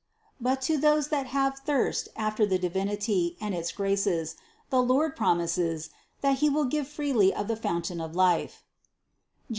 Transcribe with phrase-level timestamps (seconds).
[0.39, 4.35] But to those that have thirst after the Divinity and its graces,
[4.71, 9.49] the Lord promises, that He will give freely of the fountain of life (Jer.